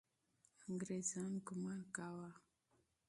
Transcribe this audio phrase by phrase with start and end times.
[0.67, 2.29] انګریزان ګمان کاوه.